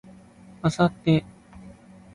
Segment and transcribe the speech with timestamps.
[0.63, 1.23] 明後日